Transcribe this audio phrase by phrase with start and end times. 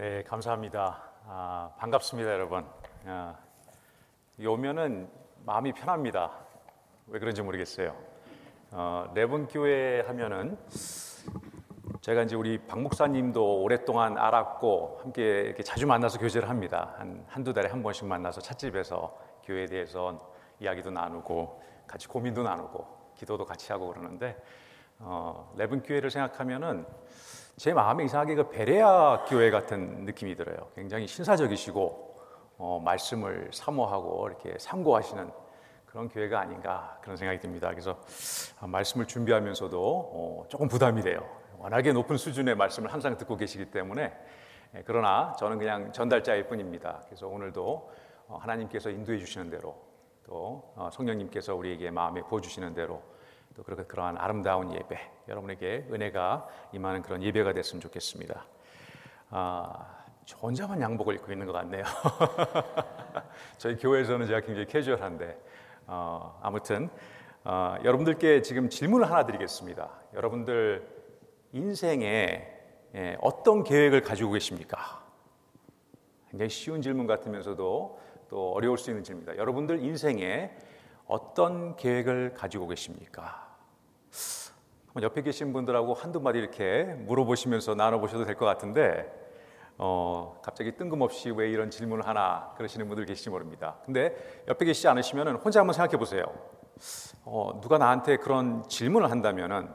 [0.00, 0.98] 네, 감사합니다.
[1.26, 2.64] 아, 반갑습니다, 여러분.
[3.04, 3.36] 아,
[4.42, 5.10] 오면은
[5.44, 6.32] 마음이 편합니다.
[7.08, 7.94] 왜 그런지 모르겠어요.
[8.70, 10.56] 어, 레븐 교회 하면은
[12.00, 16.94] 제가 이제 우리 박 목사님도 오랫동안 알았고 함께 이렇게 자주 만나서 교제를 합니다.
[16.96, 19.14] 한 한두 달에 한 번씩 만나서 찻집에서
[19.44, 20.18] 교회에 대해서
[20.60, 24.42] 이야기도 나누고 같이 고민도 나누고 기도도 같이 하고 그러는데
[24.98, 26.86] 어, 레븐 교회를 생각하면은
[27.60, 30.68] 제 마음에 이상하게 그 베레아 교회 같은 느낌이 들어요.
[30.74, 32.18] 굉장히 신사적이시고
[32.56, 35.30] 어, 말씀을 사모하고 이렇게 상고하시는
[35.84, 37.68] 그런 교회가 아닌가 그런 생각이 듭니다.
[37.68, 38.00] 그래서
[38.60, 41.28] 아, 말씀을 준비하면서도 어, 조금 부담이 돼요.
[41.58, 44.10] 워낙에 높은 수준의 말씀을 항상 듣고 계시기 때문에
[44.76, 47.02] 예, 그러나 저는 그냥 전달자일 뿐입니다.
[47.08, 47.92] 그래서 오늘도
[48.28, 49.76] 어, 하나님께서 인도해 주시는 대로
[50.24, 53.02] 또 어, 성령님께서 우리에게 마음에 부어 주시는 대로
[53.60, 58.46] 또 그렇게 그러한 아름다운 예배 여러분에게 은혜가 임하는 그런 예배가 됐으면 좋겠습니다.
[59.28, 61.84] 아, 저 혼자만 양복을 입고 있는 것 같네요.
[63.58, 65.38] 저희 교회에서는 제가 굉장히 캐주얼한데
[65.88, 66.88] 어, 아무튼
[67.44, 69.90] 어, 여러분들께 지금 질문을 하나 드리겠습니다.
[70.14, 70.88] 여러분들
[71.52, 72.56] 인생에
[72.94, 75.04] 예, 어떤 계획을 가지고 계십니까?
[76.30, 79.36] 굉장히 쉬운 질문 같으면서도 또 어려울 수 있는 질문입니다.
[79.36, 80.50] 여러분들 인생에
[81.06, 83.49] 어떤 계획을 가지고 계십니까?
[85.02, 89.10] 옆에 계신 분들하고 한두 마디 이렇게 물어보시면서 나눠보셔도 될 것 같은데
[89.78, 93.76] 어, 갑자기 뜬금없이 왜 이런 질문을 하나 그러시는 분들 계실지 모릅니다.
[93.84, 96.24] 근데 옆에 계시지 않으시면 혼자 한번 생각해 보세요.
[97.24, 99.74] 어, 누가 나한테 그런 질문을 한다면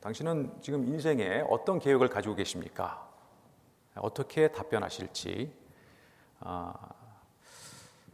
[0.00, 3.06] 당신은 지금 인생에 어떤 계획을 가지고 계십니까?
[3.96, 5.52] 어떻게 답변하실지
[6.40, 6.74] 아,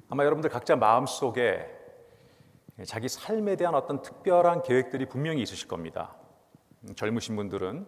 [0.09, 1.82] 아마 여러분들 각자 마음 속에
[2.87, 6.15] 자기 삶에 대한 어떤 특별한 계획들이 분명히 있으실 겁니다.
[6.85, 7.87] 음, 젊으신 분들은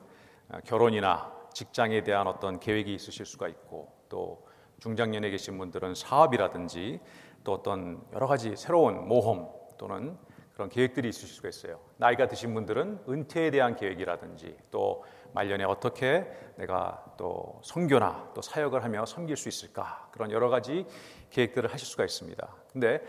[0.64, 4.46] 결혼이나 직장에 대한 어떤 계획이 있으실 수가 있고 또
[4.80, 7.00] 중장년에 계신 분들은 사업이라든지
[7.44, 10.16] 또 어떤 여러 가지 새로운 모험 또는
[10.54, 11.80] 그런 계획들이 있으실 수가 있어요.
[11.96, 16.26] 나이가 드신 분들은 은퇴에 대한 계획이라든지 또 말년에 어떻게
[16.56, 20.86] 내가 또 선교나 또 사역을 하며 섬길 수 있을까 그런 여러 가지
[21.30, 22.56] 계획들을 하실 수가 있습니다.
[22.72, 23.02] 근데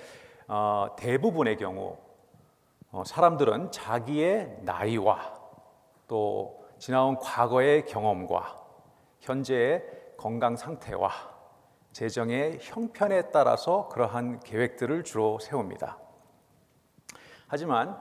[0.47, 1.97] 어, 대부분의 경우
[2.91, 5.33] 어, 사람들은 자기의 나이와
[6.07, 8.63] 또 지나온 과거의 경험과
[9.21, 9.83] 현재의
[10.17, 11.09] 건강 상태와
[11.91, 15.97] 재정의 형편에 따라서 그러한 계획들을 주로 세웁니다.
[17.47, 17.97] 하지만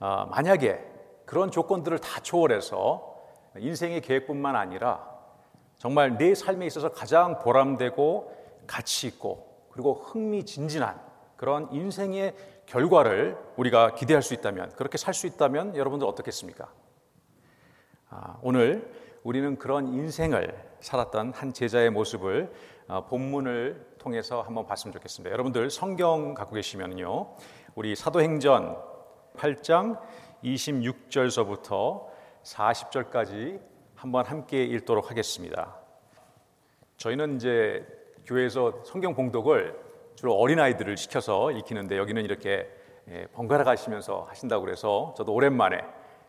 [0.00, 0.84] 어, 만약에
[1.24, 3.14] 그런 조건들을 다 초월해서
[3.56, 5.16] 인생의 계획뿐만 아니라
[5.78, 8.36] 정말 내 삶에 있어서 가장 보람되고
[8.66, 11.05] 가치 있고 그리고 흥미진진한
[11.36, 12.34] 그런 인생의
[12.66, 16.68] 결과를 우리가 기대할 수 있다면 그렇게 살 수 있다면 여러분들 어떻겠습니까?
[18.10, 18.90] 아, 오늘
[19.22, 22.52] 우리는 그런 인생을 살았던 한 제자의 모습을
[22.88, 25.32] 어, 본문을 통해서 한번 봤으면 좋겠습니다.
[25.32, 27.34] 여러분들 성경 갖고 계시면요.
[27.74, 28.80] 우리 사도행전
[29.36, 30.00] 8장
[30.44, 32.06] 26절서부터
[32.44, 33.60] 40절까지
[33.96, 35.76] 한번 함께 읽도록 하겠습니다.
[36.96, 37.84] 저희는 이제
[38.26, 39.85] 교회에서 성경 봉독을
[40.16, 42.66] 주로 어린아이들을 시켜서 읽히는데 여기는 이렇게
[43.08, 45.84] 예, 번갈아 가시면서 하신다고 그래서 저도 오랜만에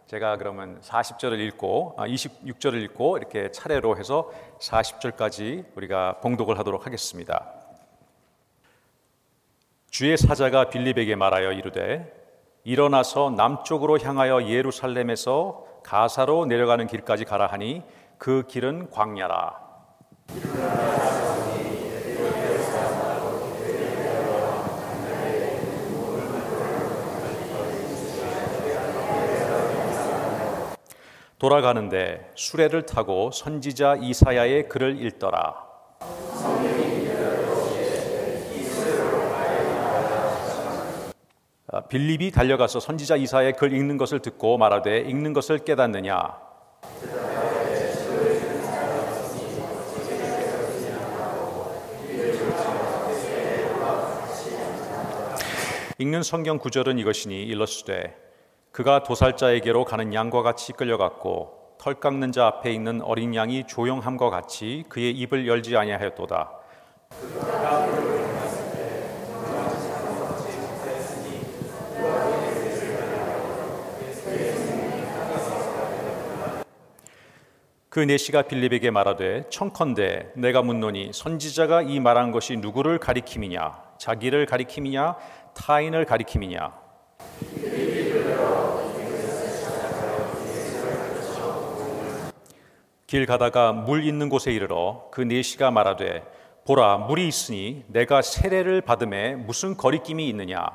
[0.05, 7.51] 제가 그러면 40절을 읽고 26절을 아, 읽고 이렇게 차례로 해서 40절까지 우리가 봉독을 하도록 하겠습니다.
[9.89, 12.13] 주의 사자가 빌립에게 말하여 이르되
[12.63, 17.81] 일어나서 남쪽으로 향하여 예루살렘에서 가사로 내려가는 길까지 가라 하니
[18.17, 19.67] 그 길은 광야라.
[31.39, 35.67] 돌아가는데 수레를 타고 선지자 이사야의 글을 읽더라.
[41.69, 46.37] 아, 빌립이 달려가서 선지자 이사의 글 읽는 것을 듣고 말하되 읽는 것을 깨닫느냐
[55.99, 58.26] 읽는 성경 구절은 이것이니 일러스되
[58.77, 64.83] 그가 도살자에게로 가는 양과 같이 끌려갔고 털 깎는 자 앞에 있는 어린 양이 조용함과 같이
[64.87, 66.51] 그의 입을 열지 아니하였도다.
[77.89, 83.71] 그 내시가 빌립에게 말하되 청컨대 내가 묻노니 선지자가 이 말한 것이 누구를 가리킴이냐?
[83.97, 85.15] 자기를 가리킴이냐?
[85.55, 86.87] 타인을 가리킴이냐
[93.07, 96.23] 길 가다가 물 있는 곳에 이르러 그 내시가 말하되
[96.65, 100.67] 보라 물이 있으니 내가 세례를 받음에 무슨 거리낌이 있느냐?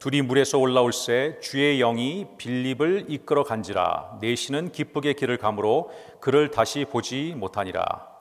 [0.00, 5.90] 둘이 물에서 올라올새 주의 영이 빌립을 이끌어 간지라 내시는 기쁘게 길을 가므로
[6.20, 8.18] 그를 다시 보지 못하니라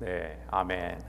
[0.00, 1.00] 네, 아멘.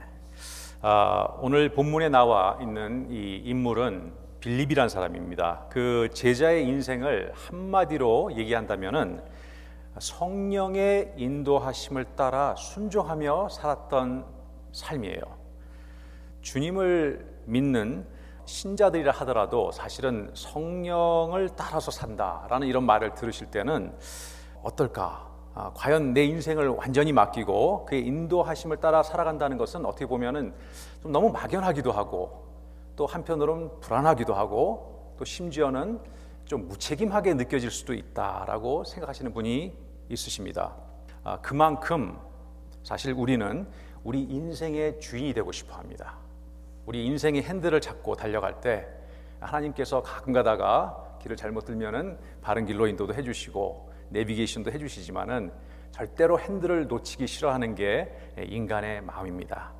[0.82, 5.66] 아, 오늘 본문에 나와 있는 이 인물은 빌립이란 사람입니다.
[5.68, 9.20] 그 제자의 인생을 한마디로 얘기한다면은
[9.98, 14.26] 성령의 인도하심을 따라 순종하며 살았던
[14.70, 15.20] 삶이에요.
[16.40, 18.06] 주님을 믿는
[18.44, 23.92] 신자들이라 하더라도 사실은 성령을 따라서 산다라는 이런 말을 들으실 때는
[24.62, 25.31] 어떨까?
[25.54, 30.54] 아, 과연 내 인생을 완전히 맡기고 그의 인도하심을 따라 살아간다는 것은 어떻게 보면은
[31.02, 32.46] 좀 너무 막연하기도 하고
[32.96, 36.00] 또 한편으로는 불안하기도 하고 또 심지어는
[36.46, 39.76] 좀 무책임하게 느껴질 수도 있다라고 생각하시는 분이
[40.08, 40.74] 있으십니다.
[41.22, 42.18] 아, 그만큼
[42.82, 43.68] 사실 우리는
[44.04, 46.16] 우리 인생의 주인이 되고 싶어 합니다.
[46.86, 48.88] 우리 인생의 핸들을 잡고 달려갈 때
[49.38, 55.52] 하나님께서 가끔 가다가 길을 잘못 들면은 바른 길로 인도도 해주시고 내비게이션도 해주시지만은
[55.90, 59.72] 절대로 핸들을 놓치기 싫어하는 게 인간의 마음입니다.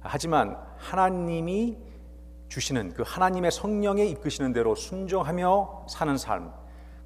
[0.00, 1.78] 하지만 하나님이
[2.48, 6.52] 주시는 그 하나님의 성령에 이끄시는 대로 순종하며 사는 삶,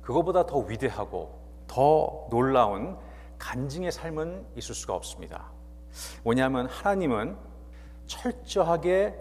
[0.00, 2.96] 그거보다 더 위대하고 더 놀라운
[3.38, 5.50] 간증의 삶은 있을 수가 없습니다.
[6.22, 7.36] 뭐냐면 하나님은
[8.06, 9.14] 철저하게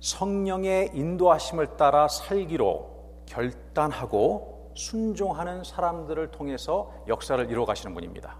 [0.00, 8.36] 성령의 인도하심을 따라 살기로 결단하고 순종하는 사람들을 통해서 역사를 이루어 가시는 분입니다.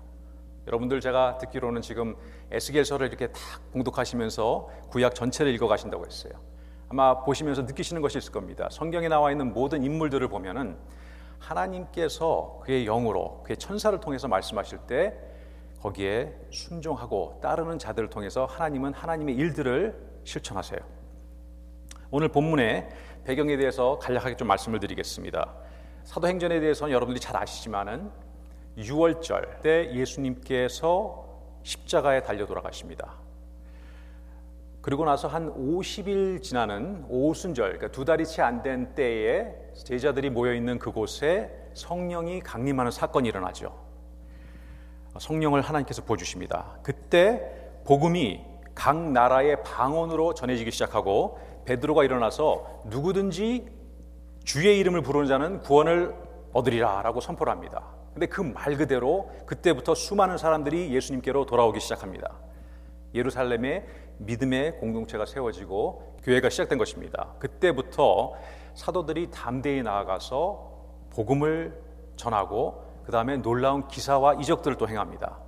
[0.67, 2.17] 여러분들 제가 듣기로는 지금
[2.51, 3.41] 에스겔서를 이렇게 딱
[3.73, 6.33] 봉독하시면서 구약 전체를 읽어 가신다고 했어요.
[6.89, 8.69] 아마 보시면서 느끼시는 것이 있을 겁니다.
[8.71, 10.77] 성경에 나와 있는 모든 인물들을 보면은
[11.39, 15.15] 하나님께서 그의 영으로 그의 천사를 통해서 말씀하실 때
[15.81, 19.95] 거기에 순종하고 따르는 자들을 통해서 하나님은 하나님의 일들을
[20.25, 20.81] 실천하세요.
[22.11, 22.89] 오늘 본문의
[23.25, 25.55] 배경에 대해서 간략하게 좀 말씀을 드리겠습니다.
[26.05, 28.11] 사도행전에 대해서는 여러분들이 잘 아시지만은
[28.79, 31.25] 6월절 때 예수님께서
[31.63, 33.15] 십자가에 달려 돌아가십니다.
[34.83, 40.53] 그리고 나서 한 50일 지나는 오순절, 그러니까 두 달이 채 안 된 때에 제자들이 모여
[40.53, 43.75] 있는 그곳에 성령이 강림하는 사건이 일어나죠.
[45.19, 46.77] 성령을 하나님께서 보여주십니다.
[46.83, 47.51] 그때
[47.85, 53.67] 복음이 각 나라의 방언으로 전해지기 시작하고 베드로가 일어나서 누구든지
[54.45, 56.15] 주의 이름을 부르는 자는 구원을
[56.53, 57.83] 얻으리라라고 선포를 합니다.
[58.13, 62.31] 근데 그 말 그대로 그때부터 수많은 사람들이 예수님께로 돌아오기 시작합니다.
[63.15, 63.87] 예루살렘에
[64.19, 67.35] 믿음의 공동체가 세워지고 교회가 시작된 것입니다.
[67.41, 68.35] 그때부터
[68.75, 70.73] 사도들이 담대히 나아가서
[71.11, 71.81] 복음을
[72.17, 75.39] 전하고 그 다음에 놀라운 기사와 이적들을 또 행합니다.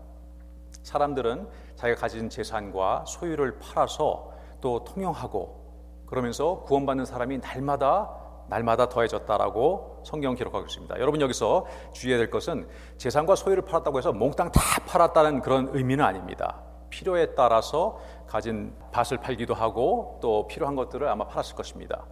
[0.82, 10.34] 사람들은 자기가 가진 재산과 소유를 팔아서 또 통용하고 그러면서 구원받는 사람이 날마다 날마다 더해졌다라고 성경
[10.34, 10.98] 기록하고 있습니다.
[11.00, 16.62] 여러분 여기서 주의해야 될 것은 재산과 소유를 팔았다고 해서 몽땅 다 팔았다는 그런 의미는 아닙니다.
[16.90, 22.04] 필요에 따라서 가진 밭을 팔기도 하고 또 필요한 것들을 아마 팔았을 것입니다.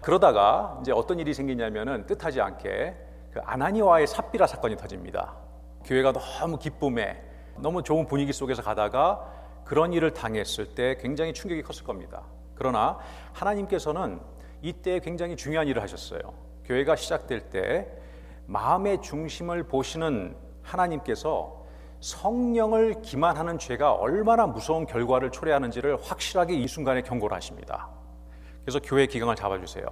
[0.00, 2.96] 그러다가 이제 어떤 일이 생기냐면은 뜻하지 않게
[3.32, 5.36] 그 아나니와의 삽비라 사건이 터집니다.
[5.84, 7.22] 교회가 너무 기쁨에
[7.58, 9.26] 너무 좋은 분위기 속에서 가다가
[9.64, 12.22] 그런 일을 당했을 때 굉장히 충격이 컸을 겁니다.
[12.54, 12.98] 그러나
[13.32, 14.20] 하나님께서는
[14.62, 16.20] 이때 굉장히 중요한 일을 하셨어요.
[16.64, 17.88] 교회가 시작될 때
[18.46, 21.66] 마음의 중심을 보시는 하나님께서
[22.00, 27.90] 성령을 기만하는 죄가 얼마나 무서운 결과를 초래하는지를 확실하게 이 순간에 경고를 하십니다.
[28.62, 29.86] 그래서 교회 기강을 잡아주세요.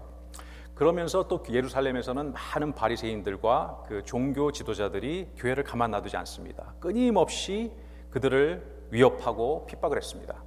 [0.74, 6.74] 그러면서 또 예루살렘에서는 많은 바리새인들과 그 종교 지도자들이 교회를 가만 놔두지 않습니다.
[6.80, 7.72] 끊임없이
[8.10, 10.42] 그들을 위협하고 핍박을 했습니다.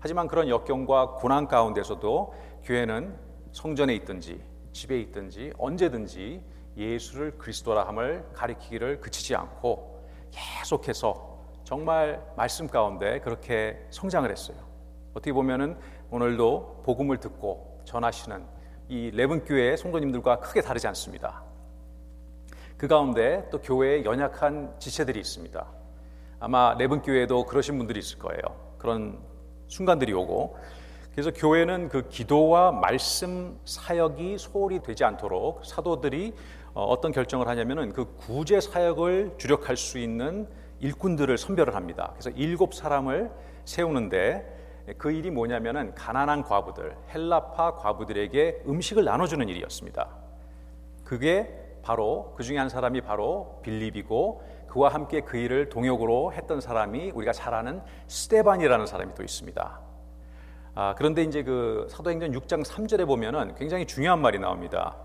[0.00, 2.34] 하지만 그런 역경과 고난 가운데서도
[2.64, 3.14] 교회는
[3.52, 4.42] 성전에 있든지
[4.72, 6.42] 집에 있든지 언제든지
[6.76, 14.56] 예수를 그리스도라 함을 가리키기를 그치지 않고 계속해서 정말 말씀 가운데 그렇게 성장을 했어요.
[15.12, 15.78] 어떻게 보면은
[16.10, 18.44] 오늘도 복음을 듣고 전하시는
[18.88, 21.44] 이 레븐 교회의 성도님들과 크게 다르지 않습니다.
[22.76, 25.66] 그 가운데 또 교회에 연약한 지체들이 있습니다.
[26.40, 28.40] 아마 레븐 교회에도 그러신 분들이 있을 거예요.
[28.78, 29.20] 그런
[29.68, 30.56] 순간들이 오고
[31.12, 36.34] 그래서 교회는 그 기도와 말씀 사역이 소홀히 되지 않도록 사도들이
[36.72, 40.48] 어, 어떤 결정을 하냐면은 그 구제 사역을 주력할 수 있는
[40.80, 42.10] 일꾼들을 선별을 합니다.
[42.14, 43.30] 그래서 일곱 사람을
[43.66, 50.08] 세우는데 그 일이 뭐냐면은 가난한 과부들, 헬라파 과부들에게 음식을 나눠주는 일이었습니다.
[51.04, 57.10] 그게 바로 그 중에 한 사람이 바로 빌립이고 그와 함께 그 일을 동역으로 했던 사람이
[57.10, 59.91] 우리가 잘 아는 스테반이라는 사람이 또 있습니다.
[60.74, 64.96] 아, 그런데 이제 그 사도행전 6장 3절에 보면은 굉장히 중요한 말이 나옵니다.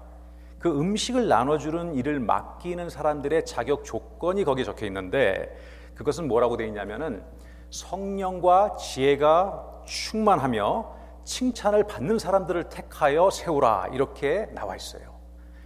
[0.59, 5.55] 그 음식을 나눠주는 일을 맡기는 사람들의 자격 조건이 거기에 적혀 있는데
[5.93, 7.21] 그것은 뭐라고 되어 있냐면은
[7.69, 10.95] 성령과 지혜가 충만하며
[11.25, 15.17] 칭찬을 받는 사람들을 택하여 세우라 이렇게 나와 있어요.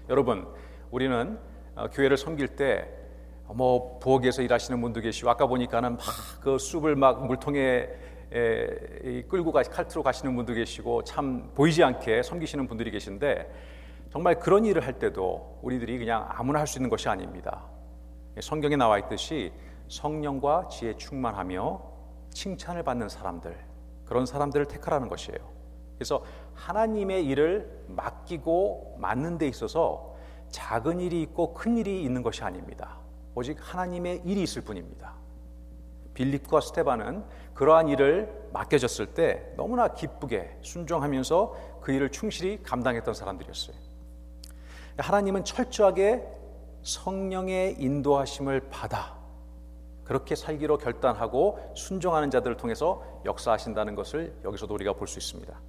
[0.10, 0.48] 여러분,
[0.90, 1.38] 우리는
[1.76, 3.02] 어, 교회를 섬길 때
[3.54, 6.02] 뭐 부엌에서 일하시는 분도 계시고 아까 보니까는 막
[6.42, 7.90] 그 숲을 막 물통에 에,
[8.32, 13.52] 끌고 가 칼트로 가시는 분도 계시고 참 보이지 않게 섬기시는 분들이 계신데
[14.12, 17.66] 정말 그런 일을 할 때도 우리들이 그냥 아무나 할 수 있는 것이 아닙니다.
[18.40, 19.52] 성경에 나와 있듯이
[19.90, 21.82] 성령과 지혜 충만하며
[22.30, 23.58] 칭찬을 받는 사람들
[24.06, 25.40] 그런 사람들을 택하라는 것이에요.
[25.96, 26.24] 그래서
[26.54, 30.16] 하나님의 일을 맡기고 맡는 데 있어서
[30.50, 32.98] 작은 일이 있고 큰 일이 있는 것이 아닙니다.
[33.36, 35.21] 오직 하나님의 일이 있을 뿐입니다.
[36.22, 37.24] 빌립과 스테반은
[37.56, 43.76] 그러한 일을 맡겨졌을 때 너무나 기쁘게 순종하면서 그 일을 충실히 감당했던 사람들이었어요.
[44.98, 46.24] 하나님은 철저하게
[46.84, 49.18] 성령의 인도하심을 받아
[50.04, 55.60] 그렇게 살기로 결단하고 순종하는 자들을 통해서 역사하신다는 것을 여기서도 우리가 볼 수 있습니다.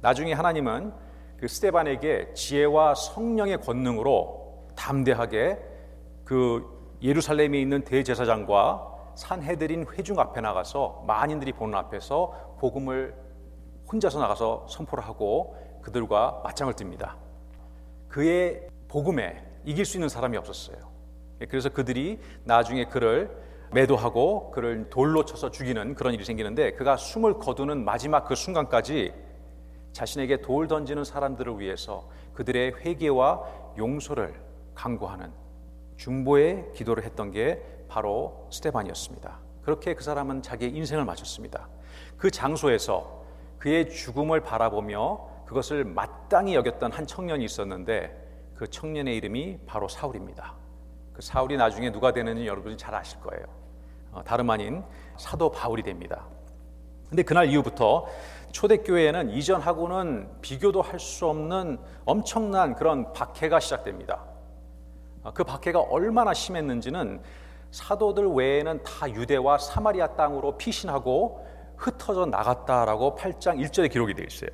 [0.00, 0.92] 나중에 하나님은
[1.38, 5.58] 그 스테반에게 지혜와 성령의 권능으로 담대하게
[6.24, 13.16] 그 예루살렘에 있는 대제사장과 산해드린 회중 앞에 나가서 만인들이 보는 앞에서 복음을
[13.90, 17.16] 혼자서 나가서 선포를 하고 그들과 맞짱을 뜹니다.
[18.08, 20.76] 그의 복음에 이길 수 있는 사람이 없었어요.
[21.48, 23.36] 그래서 그들이 나중에 그를
[23.72, 29.12] 매도하고 그를 돌로 쳐서 죽이는 그런 일이 생기는데 그가 숨을 거두는 마지막 그 순간까지
[29.92, 33.42] 자신에게 돌 던지는 사람들을 위해서 그들의 회개와
[33.78, 34.40] 용서를
[34.76, 35.32] 강구하는
[35.96, 39.38] 중보의 기도를 했던 게 바로 스테반이었습니다.
[39.62, 41.68] 그렇게 그 사람은 자기의 인생을 마쳤습니다.
[42.16, 43.22] 그 장소에서
[43.58, 50.54] 그의 죽음을 바라보며 그것을 마땅히 여겼던 한 청년이 있었는데 그 청년의 이름이 바로 사울입니다.
[51.12, 53.44] 그 사울이 나중에 누가 되는지 여러분이 잘 아실 거예요.
[54.12, 54.84] 어, 다름 아닌
[55.16, 56.26] 사도 바울이 됩니다.
[57.08, 58.06] 근데 그날 이후부터
[58.52, 64.24] 초대교회에는 이전하고는 비교도 할 수 없는 엄청난 그런 박해가 시작됩니다.
[65.22, 67.20] 어, 그 박해가 얼마나 심했는지는
[67.70, 71.46] 사도들 외에는 다 유대와 사마리아 땅으로 피신하고
[71.76, 74.50] 흩어져 나갔다라고 8장 1절에 기록이 되어 있어요.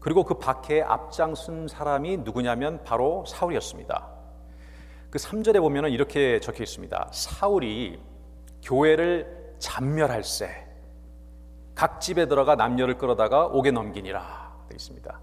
[0.00, 4.08] 그리고 그 박해에 앞장선 사람이 누구냐면 바로 사울이었습니다.
[5.10, 7.08] 그 3절에 보면 이렇게 적혀 있습니다.
[7.12, 8.00] 사울이
[8.62, 10.66] 교회를 잔멸할세
[11.74, 14.20] 각 집에 들어가 남녀를 끌어다가 옥에 넘기니라
[14.68, 15.20] 되어 있습니다.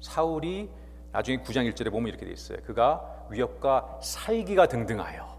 [0.00, 0.70] 사울이
[1.10, 2.58] 나중에 9장 1절에 보면 이렇게 되어 있어요.
[2.64, 5.33] 그가 위협과 살기가 등등하여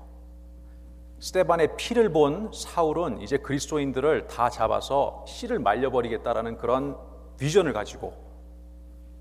[1.25, 6.95] 스테반의 피를 본 사울은 이제 그리스도인들을 다 잡아서 씨를 말려버리겠다라는 그런
[7.39, 8.13] 비전을 가지고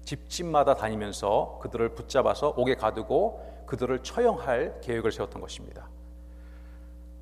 [0.05, 5.89] 집집마다 다니면서 그들을 붙잡아서 옥에 가두고 그들을 처형할 계획을 세웠던 것입니다.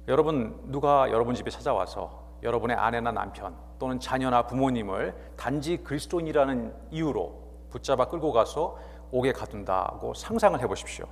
[0.08, 8.08] 여러분 누가 여러분 집에 찾아와서 여러분의 아내나 남편 또는 자녀나 부모님을 단지 그리스도인이라는 이유로 붙잡아
[8.08, 8.76] 끌고 가서
[9.12, 11.06] 옥에 가둔다고 상상을 해 보십시오.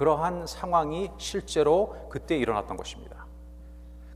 [0.00, 3.26] 그러한 상황이 실제로 그때 일어났던 것입니다.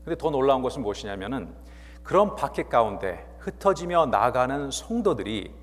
[0.03, 1.53] 근데 더 놀라운 것은 무엇이냐면은
[2.01, 5.53] 그런 박해 가운데 흩어지며 나가는 성도들이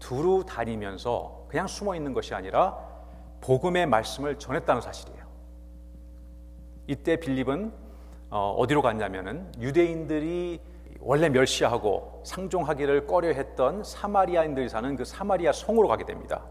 [0.00, 2.76] 두루 다니면서 그냥 숨어 있는 것이 아니라
[3.40, 5.24] 복음의 말씀을 전했다는 사실이에요.
[6.86, 7.72] 이때 빌립은
[8.28, 10.60] 어, 어디로 갔냐면은 유대인들이
[11.00, 16.44] 원래 멸시하고 상종하기를 꺼려했던 사마리아인들이 사는 그 사마리아 성으로 가게 됩니다.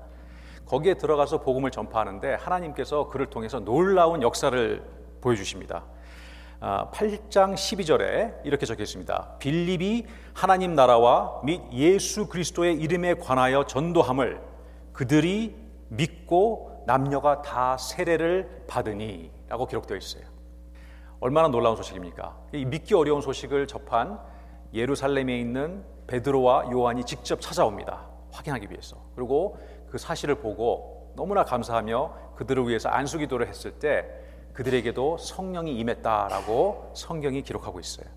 [0.66, 4.84] 거기에 들어가서 복음을 전파하는데 하나님께서 그를 통해서 놀라운 역사를
[5.22, 5.84] 보여주십니다.
[6.60, 9.36] 8장 아, 12절에 이렇게 적혀 있습니다.
[9.40, 14.42] 빌립이 하나님 나라와 및 예수 그리스도의 이름에 관하여 전도함을
[14.94, 15.56] 그들이
[15.90, 20.24] 믿고 남녀가 다 세례를 받으니라고 기록되어 있어요.
[21.20, 22.38] 얼마나 놀라운 소식입니까?
[22.54, 24.20] 이 믿기 어려운 소식을 접한
[24.74, 28.08] 예루살렘에 있는 베드로와 요한이 직접 찾아옵니다.
[28.32, 28.98] 확인하기 위해서.
[29.16, 29.58] 그리고
[29.94, 34.10] 그 사실을 보고 너무나 감사하며 그들을 위해서 안수기도를 했을 때
[34.54, 38.08] 그들에게도 성령이 임했다라고 성경이 기록하고 있어요.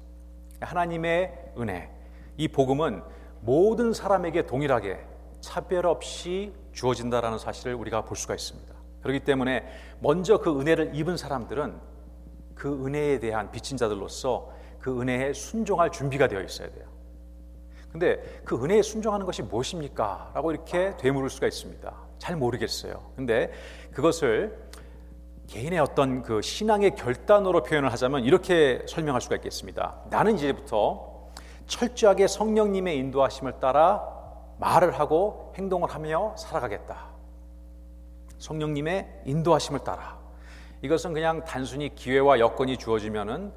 [0.62, 1.90] 하나님의 은혜,
[2.38, 3.02] 이 복음은
[3.40, 5.04] 모든 사람에게 동일하게
[5.42, 8.74] 차별 없이 주어진다라는 사실을 우리가 볼 수가 있습니다.
[9.02, 9.66] 그렇기 때문에
[10.00, 11.78] 먼저 그 은혜를 입은 사람들은
[12.54, 16.95] 그 은혜에 대한 빚진 자들로서 그 은혜에 순종할 준비가 되어 있어야 돼요.
[17.96, 20.32] 근데 그 은혜에 순종하는 것이 무엇입니까?
[20.34, 21.94] 라고 이렇게 되물을 수가 있습니다.
[22.18, 23.00] 잘 모르겠어요.
[23.16, 23.50] 근데
[23.90, 24.66] 그것을
[25.46, 29.96] 개인의 어떤 그 신앙의 결단으로 표현을 하자면 이렇게 설명할 수가 있겠습니다.
[30.10, 31.30] 나는 이제부터
[31.66, 34.06] 철저하게 성령님의 인도하심을 따라
[34.58, 37.06] 말을 하고 행동을 하며 살아가겠다.
[38.36, 40.18] 성령님의 인도하심을 따라.
[40.82, 43.54] 이것은 그냥 단순히 기회와 여건이 주어지면은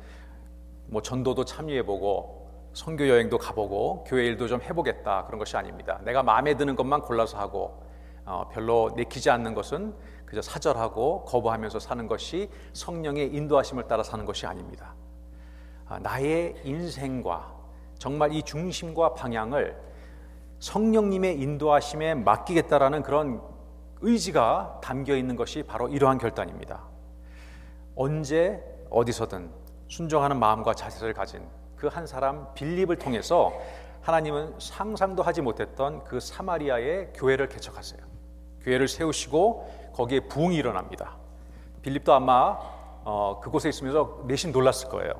[0.87, 2.38] 뭐 전도도 참여해보고
[2.73, 5.99] 선교 여행도 가보고 교회 일도 좀 해보겠다 그런 것이 아닙니다.
[6.03, 7.83] 내가 마음에 드는 것만 골라서 하고
[8.25, 9.95] 어, 별로 내키지 않는 것은
[10.25, 14.93] 그저 사절하고 거부하면서 사는 것이 성령의 인도하심을 따라 사는 것이 아닙니다.
[15.87, 17.55] 아, 나의 인생과
[17.97, 19.75] 정말 이 중심과 방향을
[20.59, 23.41] 성령님의 인도하심에 맡기겠다라는 그런
[24.01, 26.83] 의지가 담겨 있는 것이 바로 이러한 결단입니다.
[27.95, 29.51] 언제 어디서든
[29.87, 31.43] 순종하는 마음과 자세를 가진
[31.79, 33.53] 그 한 사람 빌립을 통해서
[34.01, 38.01] 하나님은 상상도 하지 못했던 그 사마리아의 교회를 개척하세요.
[38.61, 41.15] 교회를 세우시고 거기에 부흥이 일어납니다.
[41.81, 42.57] 빌립도 아마
[43.05, 45.13] 어, 그곳에 있으면서 내심 놀랐을 거예요.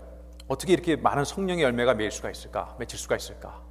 [0.50, 2.76] 어떻게 이렇게 많은 성령의 열매가 맺을 수가 있을까?
[2.78, 3.62] 맺힐 수가 있을까?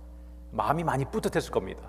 [0.50, 1.82] 마음이 많이 뿌듯했을 겁니다.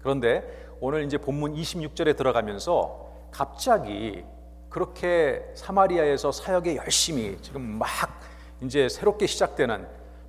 [0.00, 4.22] 그런데 오늘 이제 본문 26절에 들어가면서 갑자기
[4.68, 7.88] 그렇게 사마리아에서 사역에 열심히 지금 막
[8.60, 9.86] 이제 새롭게 시작되는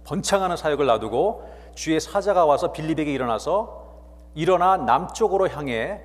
[0.08, 3.86] 번창하는 사역을 놔두고 주의 사자가 와서 빌립에게 일어나서
[4.36, 6.02] 일어나 남쪽으로 향해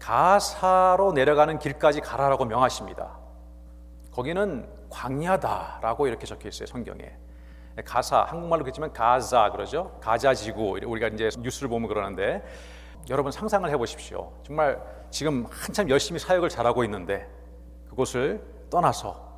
[0.00, 3.16] 가사로 내려가는 길까지 가라라고 명하십니다.
[4.10, 7.12] 거기는 광야다라고 이렇게 적혀 있어요 성경에.
[7.84, 9.98] 가사 한국말로 그랬지만 가자 그러죠.
[10.00, 12.42] 가자 지구 우리가 이제 뉴스를 보면 그러는데
[13.08, 14.32] 여러분 상상을 해보십시오.
[14.42, 14.80] 정말
[15.10, 17.28] 지금 한참 열심히 사역을 잘하고 있는데
[17.88, 19.32] 그곳을 떠나서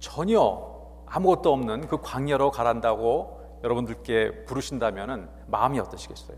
[0.00, 0.75] 전혀
[1.06, 6.36] 아무것도 없는 그 광야로 가란다고 여러분들께 부르신다면 마음이 어떠시겠어요?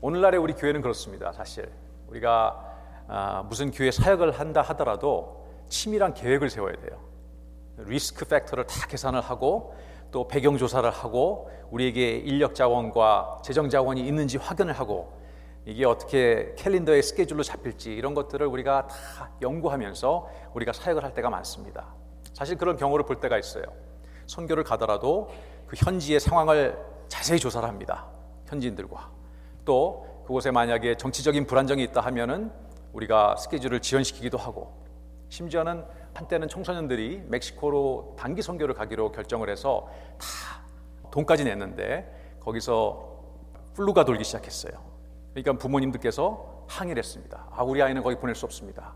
[0.00, 1.32] 오늘날의 우리 교회는 그렇습니다.
[1.32, 1.70] 사실
[2.08, 2.72] 우리가
[3.08, 6.98] 아, 무슨 교회 사역을 한다 하더라도 치밀한 계획을 세워야 돼요.
[7.78, 9.74] 리스크 팩터를 다 계산을 하고
[10.10, 15.12] 또 배경 조사를 하고 우리에게 인력 자원과 재정 자원이 있는지 확인을 하고
[15.66, 21.86] 이게 어떻게 캘린더의 스케줄로 잡힐지 이런 것들을 우리가 다 연구하면서 우리가 사역을 할 때가 많습니다.
[22.34, 23.64] 사실 그런 경우를 볼 때가 있어요.
[24.26, 25.30] 선교를 가더라도
[25.66, 26.76] 그 현지의 상황을
[27.08, 28.06] 자세히 조사를 합니다.
[28.46, 29.10] 현지인들과
[29.64, 32.52] 또 그곳에 만약에 정치적인 불안정이 있다 하면은
[32.92, 34.84] 우리가 스케줄을 지연시키기도 하고
[35.28, 40.26] 심지어는 한때는 청소년들이 멕시코로 단기 선교를 가기로 결정을 해서 다
[41.10, 43.14] 돈까지 냈는데 거기서
[43.74, 44.72] 플루가 돌기 시작했어요.
[45.32, 47.48] 그러니까 부모님들께서 항의를 했습니다.
[47.50, 48.94] 아, 우리 아이는 거기 보낼 수 없습니다.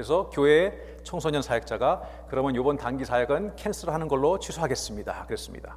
[0.00, 5.26] 그래서 교회 청소년 사역자가 그러면 이번 단기 사역은 캔슬하는 걸로 취소하겠습니다.
[5.26, 5.76] 그랬습니다.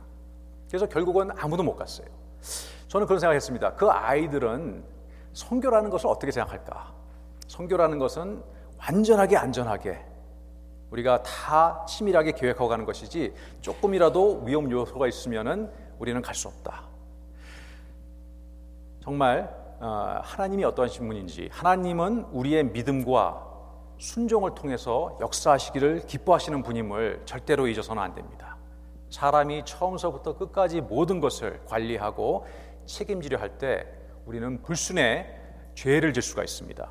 [0.70, 2.08] 그래서 결국은 아무도 못 갔어요.
[2.88, 3.74] 저는 그런 생각했습니다.
[3.76, 4.86] 그 아이들은
[5.34, 6.94] 선교라는 것을 어떻게 생각할까?
[7.50, 8.42] 선교라는 것은
[8.80, 10.00] 완전하게 안전하게
[10.92, 16.84] 우리가 다 치밀하게 계획하고 가는 것이지 조금이라도 위험 요소가 있으면은 우리는 갈 수 없다.
[19.02, 23.53] 정말 어, 하나님이 어떠하신 분인지 하나님은 우리의 믿음과
[23.98, 28.58] 순종을 통해서 역사하시기를 기뻐하시는 분임을 절대로 잊어서는 안 됩니다.
[29.10, 32.46] 사람이 처음서부터 끝까지 모든 것을 관리하고
[32.86, 33.86] 책임지려 할 때
[34.26, 35.28] 우리는 불순의
[35.76, 36.90] 죄를 질 수가 있습니다.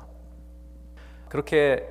[1.29, 1.87] 그렇게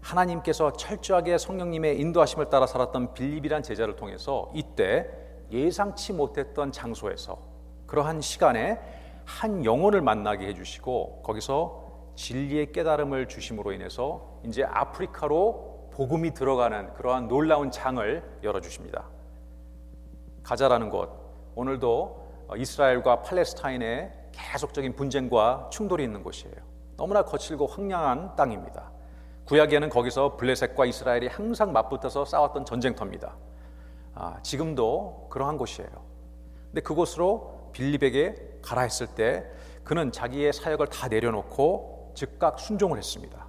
[0.00, 5.08] 하나님께서 철저하게 성령님의 인도하심을 따라 살았던 빌립이란 제자를 통해서 이때
[5.50, 7.38] 예상치 못했던 장소에서
[7.86, 8.80] 그러한 시간에
[9.24, 11.85] 한 영혼을 만나게 해주시고 거기서
[12.16, 19.04] 진리의 깨달음을 주심으로 인해서 이제 아프리카로 복음이 들어가는 그러한 놀라운 장을 열어 주십니다.
[20.42, 21.10] 가자라는 곳
[21.54, 22.26] 오늘도
[22.56, 26.54] 이스라엘과 팔레스타인의 계속적인 분쟁과 충돌이 있는 곳이에요.
[26.96, 28.90] 너무나 거칠고 황량한 땅입니다.
[29.46, 33.36] 구약에는 거기서 블레셋과 이스라엘이 항상 맞붙어서 싸웠던 전쟁터입니다.
[34.14, 35.90] 아, 지금도 그러한 곳이에요.
[36.66, 39.46] 근데 그곳으로 빌립에게 가라 했을 때
[39.84, 43.46] 그는 자기의 사역을 다 내려놓고 즉각 순종을 했습니다.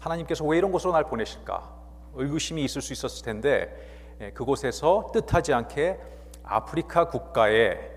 [0.00, 1.80] 하나님께서 왜 이런 곳으로 날 보내실까?
[2.14, 5.98] 의구심이 있을 수 있었을 텐데 예, 그곳에서 뜻하지 않게
[6.42, 7.90] 아프리카 국가의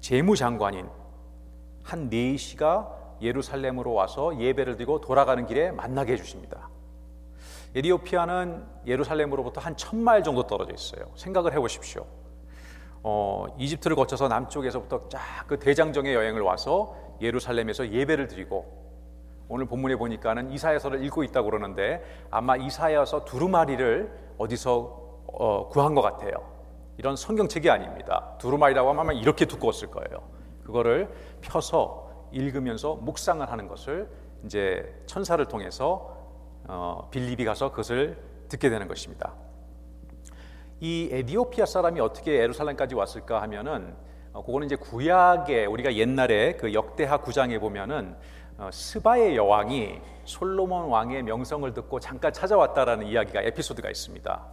[0.00, 0.88] 재무장관인
[1.82, 6.68] 한 네이시가 예루살렘으로 와서 예배를 드리고 돌아가는 길에 만나게 해주십니다.
[7.74, 11.10] 에디오피아는 예루살렘으로부터 한 천마일 정도 떨어져 있어요.
[11.16, 12.06] 생각을 해보십시오.
[13.02, 18.87] 어, 이집트를 거쳐서 남쪽에서부터 쫙 그 대장정의 여행을 와서 예루살렘에서 예배를 드리고
[19.48, 26.32] 오늘 본문에 보니까는 이사야서를 읽고 있다고 그러는데 아마 이사야서 두루마리를 어디서 어, 구한 것 같아요.
[26.98, 28.34] 이런 성경책이 아닙니다.
[28.38, 30.22] 두루마리라고 하면 이렇게 두꺼웠을 거예요.
[30.64, 31.08] 그거를
[31.40, 34.08] 펴서 읽으면서 묵상을 하는 것을
[34.44, 36.16] 이제 천사를 통해서
[36.66, 39.34] 어, 빌립이 가서 그것을 듣게 되는 것입니다.
[40.80, 43.96] 이 에디오피아 사람이 어떻게 에루살렘까지 왔을까 하면은
[44.32, 48.16] 어, 그거는 이제 구약에 우리가 옛날에 그 역대하 구장에 보면은 어,
[48.72, 54.46] 스바의 여왕이 솔로몬 왕의 명성을 듣고 잠깐 찾아왔다라는 이야기가 에피소드가 있습니다.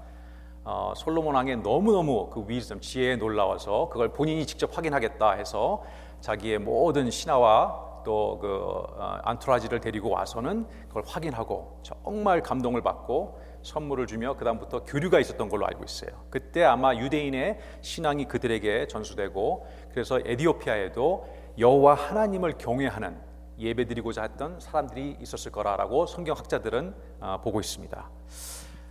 [0.64, 5.84] 어, 솔로몬 왕의 너무너무 그 위즈덤, 지혜에 놀라워서 그걸 본인이 직접 확인하겠다 해서
[6.22, 8.48] 자기의 모든 신하와 또그
[8.98, 15.66] 어, 안토라지를 데리고 와서는 그걸 확인하고 정말 감동을 받고 선물을 주며 그다음부터 교류가 있었던 걸로
[15.66, 16.12] 알고 있어요.
[16.30, 25.52] 그때 아마 유대인의 신앙이 그들에게 전수되고 그래서 에디오피아에도 여호와 하나님을 경외하는 예배드리고자 했던 사람들이 있었을
[25.52, 28.10] 거라라고 성경학자들은 어, 보고 있습니다.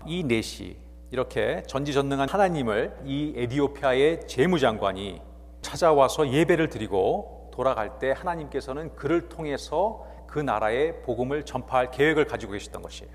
[0.07, 0.77] 이 넷이
[1.11, 5.21] 이렇게 전지전능한 하나님을 이 에디오피아의 재무장관이
[5.63, 12.83] 찾아와서 예배를 드리고 돌아갈 때 하나님께서는 그를 통해서 그 나라의 복음을 전파할 계획을 가지고 계셨던
[12.83, 13.13] 것이에요.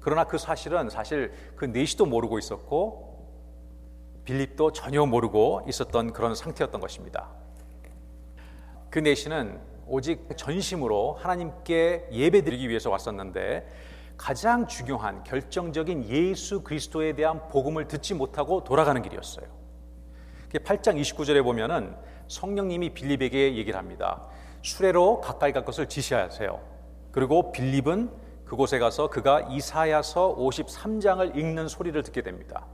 [0.00, 3.14] 그러나 그 사실은 사실 그 넷이도 모르고 있었고
[4.24, 7.30] 빌립도 전혀 모르고 있었던 그런 상태였던 것입니다.
[8.90, 13.66] 그 넷이는 오직 전심으로 하나님께 예배드리기 위해서 왔었는데
[14.16, 19.46] 가장 중요한 결정적인 예수 그리스도에 대한 복음을 듣지 못하고 돌아가는 길이었어요.
[20.52, 21.96] 8장 29절에 보면은
[22.28, 24.22] 성령님이 빌립에게 얘기를 합니다.
[24.62, 26.60] 수레로 가까이 갈 것을 지시하세요.
[27.10, 28.10] 그리고 빌립은
[28.44, 32.66] 그곳에 가서 그가 이사야서 53장을 읽는 소리를 듣게 됩니다.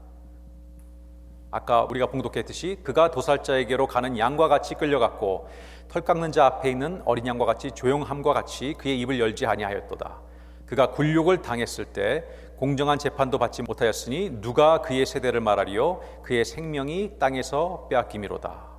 [1.49, 5.49] 아까 우리가 봉독했듯이 그가 도살자에게로 가는 양과 같이 끌려갔고
[5.91, 10.21] 털 깎는 자 앞에 있는 어린 양과 같이 조용함과 같이 그의 입을 열지 아니하였도다.
[10.65, 12.23] 그가 굴욕을 당했을 때
[12.55, 18.69] 공정한 재판도 받지 못하였으니 누가 그의 세대를 말하리요 그의 생명이 땅에서 빼앗김이로다.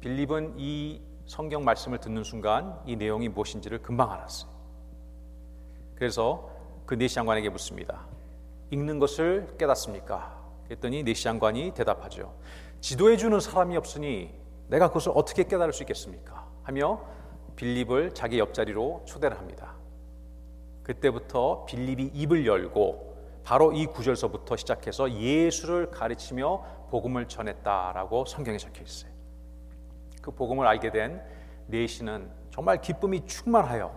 [0.00, 4.50] 빌립은 이 성경 말씀을 듣는 순간 이 내용이 무엇인지를 금방 알았어요.
[5.94, 6.50] 그래서
[6.84, 8.04] 그 내시장관에게 묻습니다.
[8.70, 10.44] 읽는 것을 깨닫습니까?
[10.64, 12.34] 그랬더니 내시장관이 대답하죠.
[12.82, 14.43] 지도해 주는 사람이 없으니
[14.74, 16.48] 내가 그것을 어떻게 깨달을 수 있겠습니까?
[16.64, 17.00] 하며
[17.54, 19.76] 빌립을 자기 옆자리로 초대를 합니다.
[20.82, 29.12] 그때부터 빌립이 입을 열고 바로 이 구절서부터 시작해서 예수를 가르치며 복음을 전했다라고 성경에 적혀 있어요.
[30.20, 31.22] 그 복음을 알게 된
[31.68, 33.94] 네시는 정말 기쁨이 충만하여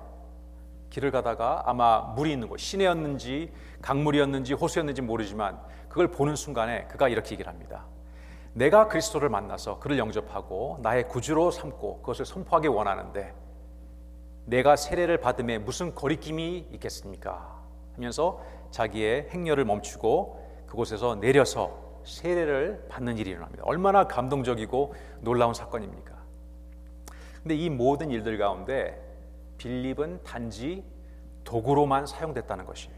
[0.91, 5.59] 길을 가다가 아마 물이 있는 곳, 시내였는지 강물이었는지 호수였는지 모르지만
[5.89, 7.87] 그걸 보는 순간에 그가 이렇게 얘기를 합니다.
[8.57, 13.35] 내가 그리스도를 만나서 그를 영접하고 나의 구주로 삼고 그것을 선포하기 원하는데
[14.45, 17.55] 내가 세례를 받음에 무슨 거리낌이 있겠습니까?
[17.93, 18.41] 하면서
[18.71, 23.63] 자기의 행렬을 멈추고 그곳에서 내려서 세례를 받는 일이 일어납니다.
[23.63, 26.15] 얼마나 감동적이고 놀라운 사건입니까?
[27.43, 28.99] 근데 이 모든 일들 가운데
[29.59, 30.83] 빌립은 단지
[31.43, 32.96] 도구로만 사용됐다는 것이에요.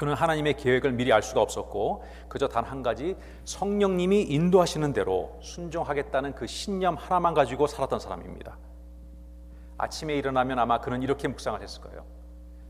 [0.00, 6.34] 그는 하나님의 계획을 미리 알 수가 없었고 그저 단 한 가지 성령님이 인도하시는 대로 순종하겠다는
[6.34, 8.56] 그 신념 하나만 가지고 살았던 사람입니다.
[9.76, 12.06] 아침에 일어나면 아마 그는 이렇게 묵상을 했을 거예요.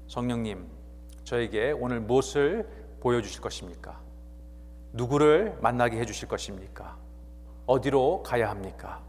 [0.08, 0.66] 성령님,
[1.22, 4.00] 저에게 오늘 무엇을 보여주실 것입니까?
[4.92, 6.96] 누구를 만나게 해주실 것입니까?
[7.66, 9.02] 어디로 가야 합니까?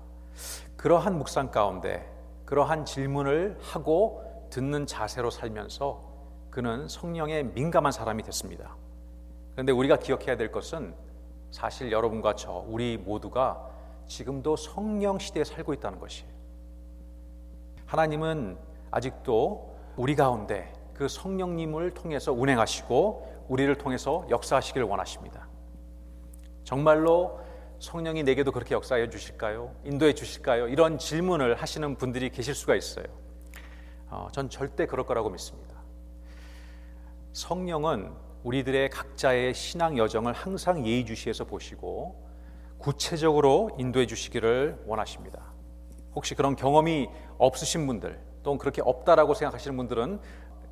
[0.77, 2.07] 그러한 묵상 가운데
[2.45, 6.10] 그러한 질문을 하고 듣는 자세로 살면서
[6.51, 8.75] 그는 성령에 민감한 사람이 됐습니다.
[9.53, 10.93] 그런데 우리가 기억해야 될 것은
[11.49, 13.69] 사실 여러분과 저, 우리 모두가
[14.07, 16.29] 지금도 성령 시대에 살고 있다는 것이에요.
[17.85, 18.57] 하나님은
[18.91, 25.47] 아직도 우리 가운데 그 성령님을 통해서 운행하시고 우리를 통해서 역사하시기를 원하십니다.
[26.63, 27.39] 정말로
[27.79, 29.73] 성령이 내게도 그렇게 역사해 주실까요?
[29.83, 30.67] 인도해 주실까요?
[30.67, 33.05] 이런 질문을 하시는 분들이 계실 수가 있어요.
[34.09, 35.70] 어, 전 절대 그럴 거라고 믿습니다.
[37.33, 38.11] 성령은
[38.43, 42.27] 우리들의 각자의 신앙 여정을 항상 예의주시해서 보시고
[42.77, 45.53] 구체적으로 인도해 주시기를 원하십니다.
[46.15, 50.19] 혹시 그런 경험이 없으신 분들 또 그렇게 없다라고 생각하시는 분들은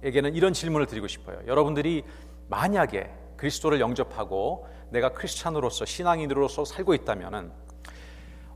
[0.02, 1.40] 에게는 이런 질문을 드리고 싶어요.
[1.46, 2.04] 여러분들이
[2.48, 7.52] 만약에 그리스도를 영접하고 내가 크리스찬으로서 신앙인으로서 살고 있다면은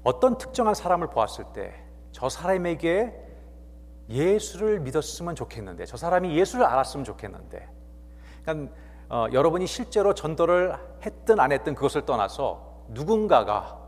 [0.04, 3.12] 어떤 특정한 사람을 보았을 때 저 사람에게
[4.10, 7.68] 예수를 믿었으면 좋겠는데 저 사람이 예수를 알았으면 좋겠는데
[8.44, 8.74] 그러니까
[9.10, 10.76] 어, 여러분이 실제로 전도를
[11.06, 13.80] 했든 안 했든 그것을 떠나서 누군가가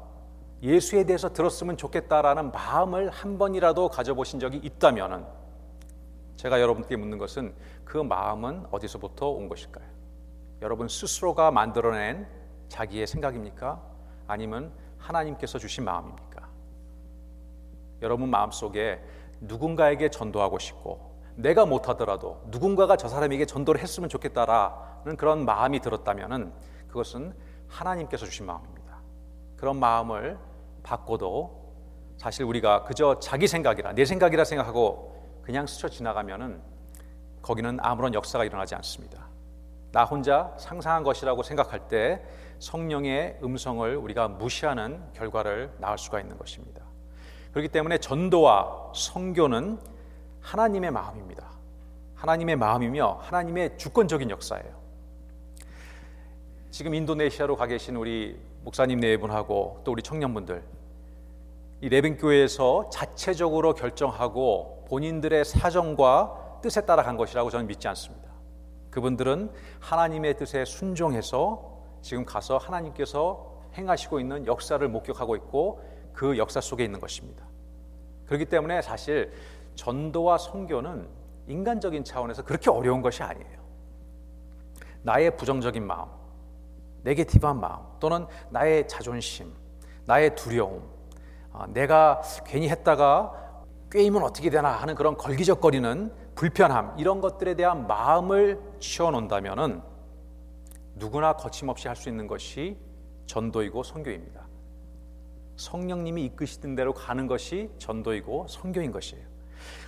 [0.62, 5.26] 예수에 대해서 들었으면 좋겠다라는 마음을 한 번이라도 가져보신 적이 있다면은
[6.38, 9.86] 제가 여러분께 묻는 것은 그 마음은 어디서부터 온 것일까요?
[10.62, 12.28] 여러분 스스로가 만들어낸
[12.70, 13.82] 자기의 생각입니까?
[14.28, 16.48] 아니면 하나님께서 주신 마음입니까?
[18.02, 19.02] 여러분 마음속에
[19.42, 26.54] 누군가에게 전도하고 싶고 내가 못하더라도 누군가가 저 사람에게 전도를 했으면 좋겠다라는 그런 마음이 들었다면
[26.88, 27.34] 그것은
[27.68, 29.02] 하나님께서 주신 마음입니다.
[29.58, 30.38] 그런 마음을
[30.84, 31.66] 받고도
[32.18, 36.62] 사실 우리가 그저 자기 생각이라 내 생각이라 생각하고 그냥 스쳐 지나가면은
[37.42, 39.28] 거기는 아무런 역사가 일어나지 않습니다.
[39.92, 42.24] 나 혼자 상상한 것이라고 생각할 때
[42.60, 46.84] 성령의 음성을 우리가 무시하는 결과를 낳을 수가 있는 것입니다.
[47.52, 49.80] 그렇기 때문에 전도와 성교는
[50.46, 51.50] 하나님의 마음입니다.
[52.14, 54.76] 하나님의 마음이며 하나님의 주권적인 역사예요.
[56.70, 60.64] 지금 인도네시아로 가 계신 우리 목사님 네 분하고 또 우리 청년분들
[61.82, 68.30] 이 레빈 교회에서 자체적으로 결정하고 본인들의 사정과 뜻에 따라 간 것이라고 저는 믿지 않습니다.
[68.92, 76.86] 그분들은 하나님의 뜻에 순종해서 지금 가서 하나님께서 행하시고 있는 역사를 목격하고 있고 그 역사 속에
[76.86, 77.44] 있는 것입니다.
[78.28, 79.34] 그렇기 때문에 사실
[79.76, 81.08] 전도와 선교는
[81.48, 83.66] 인간적인 차원에서 그렇게 어려운 것이 아니에요.
[85.04, 86.10] 나의 부정적인 마음,
[87.04, 89.54] 네게티브한 마음 또는 나의 자존심,
[90.06, 90.90] 나의 두려움,
[91.54, 93.46] 아, 내가 괜히 했다가
[93.92, 99.82] 꿰이면 어떻게 되나 하는 그런 걸기적거리는 불편함 이런 것들에 대한 마음을 치워놓는다면은
[100.96, 102.78] 누구나 거침없이 할 수 있는 것이
[103.28, 104.46] 전도이고 선교입니다.
[105.56, 109.35] 성령님이 이끄시던 대로 가는 것이 전도이고 선교인 것이에요.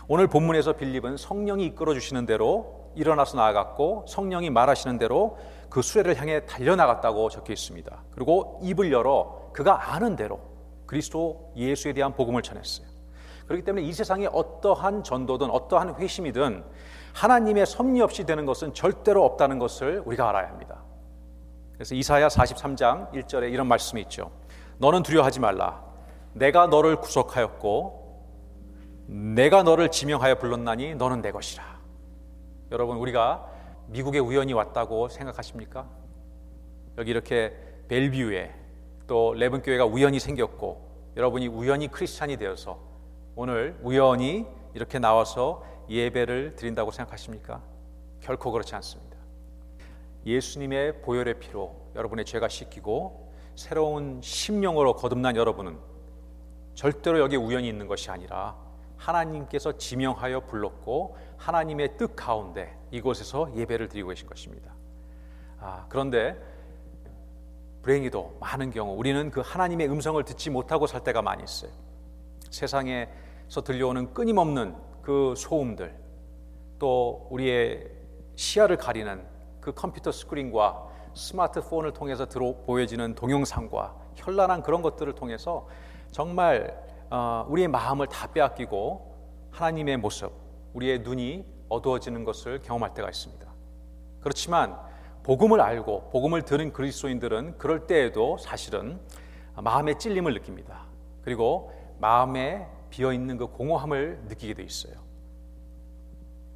[0.09, 5.37] 오늘 본문에서 빌립은 성령이 이끌어 주시는 대로 일어나서 나아갔고 성령이 말하시는 대로
[5.69, 8.03] 그 수레를 향해 달려나갔다고 적혀 있습니다.
[8.11, 10.39] 그리고 입을 열어 그가 아는 대로
[10.85, 12.87] 그리스도 예수에 대한 복음을 전했어요.
[13.47, 16.63] 그렇기 때문에 이 세상에 어떠한 전도든 어떠한 회심이든
[17.13, 20.83] 하나님의 섭리 없이 되는 것은 절대로 없다는 것을 우리가 알아야 합니다.
[21.73, 24.31] 그래서 이사야 43장 1절에 이런 말씀이 있죠.
[24.77, 25.83] 너는 두려워하지 말라.
[26.33, 28.06] 내가 너를 구속하였고
[29.07, 31.63] 내가 너를 지명하여 불렀나니 너는 내 것이라.
[32.71, 33.49] 여러분 우리가
[33.87, 35.87] 미국에 우연히 왔다고 생각하십니까?
[36.97, 37.55] 여기 이렇게
[37.87, 38.53] 벨뷰에
[39.07, 42.79] 또 레븐 교회가 우연히 생겼고 여러분이 우연히 크리스찬이 되어서
[43.35, 47.63] 오늘 우연히 이렇게 나와서 예배를 드린다고 생각하십니까?
[48.19, 49.15] 결코 그렇지 않습니다.
[50.25, 55.77] 예수님의 보혈의 피로 여러분의 죄가 씻기고 새로운 심령으로 거듭난 여러분은
[56.75, 58.66] 절대로 여기 우연히 있는 것이 아니라
[58.97, 64.73] 하나님께서 지명하여 불렀고 하나님의 뜻 가운데 이곳에서 예배를 드리고 계신 것입니다.
[65.59, 66.39] 아, 그런데
[67.81, 71.71] 불행히도 많은 경우 우리는 그 하나님의 음성을 듣지 못하고 살 때가 많이 있어요.
[72.49, 75.95] 세상에서 들려오는 끊임없는 그 소음들,
[76.79, 77.89] 또 우리의
[78.35, 79.25] 시야를 가리는
[79.61, 85.67] 그 컴퓨터 스크린과 스마트폰을 통해서 들어 보여지는 동영상과 현란한 그런 것들을 통해서
[86.11, 86.86] 정말 어,
[87.47, 89.15] 우리의 마음을 다 빼앗기고
[89.51, 90.31] 하나님의 모습,
[90.73, 93.47] 우리의 눈이 어두워지는 것을 경험할 때가 있습니다.
[94.21, 94.77] 그렇지만
[95.23, 98.99] 복음을 알고 복음을 들은 그리스도인들은 그럴 때에도 사실은
[99.55, 100.85] 마음의 찔림을 느낍니다.
[101.21, 104.93] 그리고 마음에 비어 있는 그 공허함을 느끼게 돼 있어요.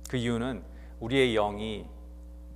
[0.10, 0.64] 그 이유는
[1.00, 1.88] 우리의 영이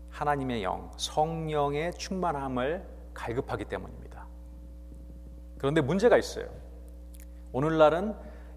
[0.09, 4.25] 하나님의 영, 성령의 충만함을 갈급하기 때문입니다.
[5.57, 6.47] 그런데 문제가 있어요.
[7.55, 8.13] 오늘날은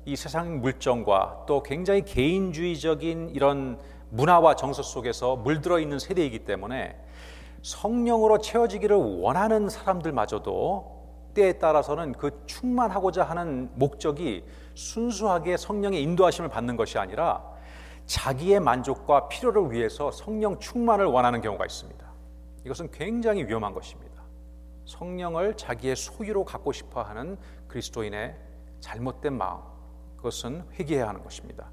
[0.06, 3.78] 이 세상 물정과 또 굉장히 개인주의적인 이런
[4.11, 6.98] 문화와 정서 속에서 물들어 있는 세대이기 때문에
[7.62, 16.98] 성령으로 채워지기를 원하는 사람들마저도 때에 따라서는 그 충만하고자 하는 목적이 순수하게 성령의 인도하심을 받는 것이
[16.98, 17.44] 아니라
[18.06, 22.04] 자기의 만족과 필요를 위해서 성령 충만을 원하는 경우가 있습니다.
[22.64, 24.24] 이것은 굉장히 위험한 것입니다.
[24.87, 28.47] 성령을 자기의 소유로 갖고 싶어 하는 그리스도인의
[28.81, 29.61] 잘못된 마음
[30.17, 31.71] 그것은 회개해야 하는 것입니다.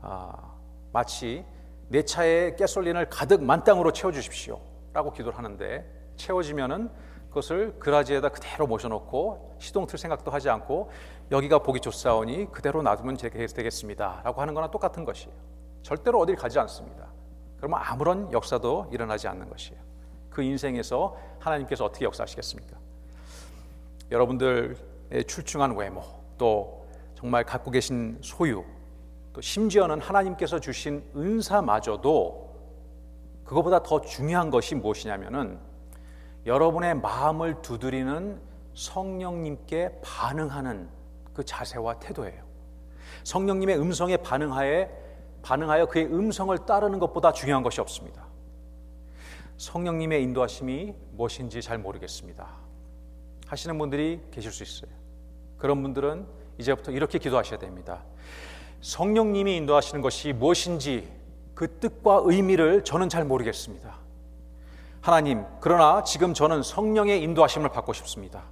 [0.00, 0.52] 아,
[0.92, 1.44] 마치
[1.88, 5.84] 내 차에 가솔린을 가득 만땅으로 채워 주십시오라고 기도를 하는데
[6.16, 6.90] 채워지면은
[7.28, 10.90] 그것을 그라지에다 그대로 모셔놓고 시동 틀 생각도 하지 않고
[11.30, 15.34] 여기가 보기 좋사오니 그대로 놔두면 되겠습니다라고 하는 거나 똑같은 것이에요.
[15.82, 17.06] 절대로 어딜 가지 않습니다.
[17.56, 19.80] 그러면 아무런 역사도 일어나지 않는 것이에요.
[20.28, 22.76] 그 인생에서 하나님께서 어떻게 역사하시겠습니까?
[24.10, 24.76] 여러분들
[25.26, 26.02] 출중한 외모,
[26.38, 28.64] 또 정말 갖고 계신 소유,
[29.32, 32.52] 또 심지어는 하나님께서 주신 은사마저도
[33.44, 35.58] 그것보다 더 중요한 것이 무엇이냐면은
[36.46, 38.40] 여러분의 마음을 두드리는
[38.74, 40.88] 성령님께 반응하는
[41.34, 42.42] 그 자세와 태도예요.
[43.24, 44.90] 성령님의 음성에 반응하에
[45.42, 48.26] 반응하여 그의 음성을 따르는 것보다 중요한 것이 없습니다.
[49.58, 52.48] 성령님의 인도하심이 무엇인지 잘 모르겠습니다.
[53.46, 55.01] 하시는 분들이 계실 수 있어요.
[55.62, 56.26] 그런 분들은
[56.58, 58.02] 이제부터 이렇게 기도하셔야 됩니다.
[58.80, 61.08] 성령님이 인도하시는 것이 무엇인지
[61.54, 63.96] 그 뜻과 의미를 저는 잘 모르겠습니다.
[65.00, 68.42] 하나님, 그러나 지금 저는 성령의 인도하심을 받고 싶습니다.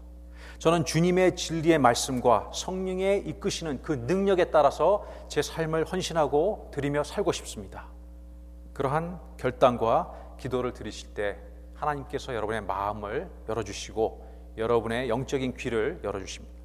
[0.60, 7.86] 저는 주님의 진리의 말씀과 성령의 이끄시는 그 능력에 따라서 제 삶을 헌신하고 드리며 살고 싶습니다.
[8.72, 11.38] 그러한 결단과 기도를 드리실 때
[11.74, 16.59] 하나님께서 여러분의 마음을 열어주시고 여러분의 영적인 귀를 열어주십니다.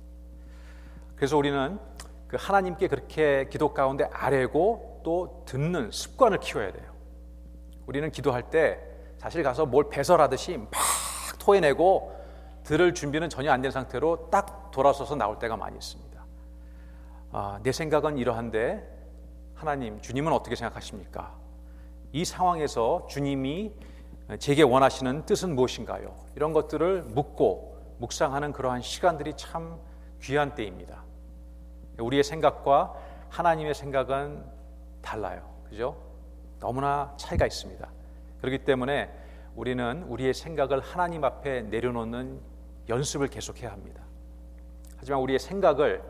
[1.15, 1.79] 그래서 우리는
[2.27, 6.91] 그 하나님께 그렇게 기도 가운데 아뢰고 또 듣는 습관을 키워야 돼요.
[7.85, 8.79] 우리는 기도할 때
[9.17, 10.69] 사실 가서 뭘 배설하듯이 막
[11.39, 12.15] 토해내고
[12.63, 16.25] 들을 준비는 전혀 안 된 상태로 딱 돌아서서 나올 때가 많이 있습니다.
[17.31, 18.83] 아, 내 생각은 이러한데
[19.53, 21.33] 하나님, 주님은 어떻게 생각하십니까?
[22.11, 23.71] 이 상황에서 주님이
[24.39, 26.15] 제게 원하시는 뜻은 무엇인가요?
[26.35, 29.77] 이런 것들을 묻고 묵상하는 그러한 시간들이 참
[30.25, 31.03] 귀한 때입니다.
[31.99, 32.93] 우리의 생각과
[33.29, 34.43] 하나님의 생각은
[35.01, 35.49] 달라요.
[35.69, 35.97] 그죠?
[36.59, 37.87] 너무나 차이가 있습니다.
[38.41, 39.11] 그렇기 때문에
[39.55, 42.39] 우리는 우리의 생각을 하나님 앞에 내려놓는
[42.89, 44.03] 연습을 계속해야 합니다.
[44.97, 46.03] 하지만 우리의 생각을